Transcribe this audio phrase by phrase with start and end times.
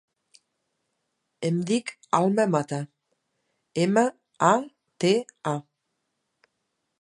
[1.49, 2.79] Em dic Alma Mata:
[3.83, 4.05] ema,
[4.49, 4.55] a,
[5.05, 5.13] te,
[5.55, 5.55] a.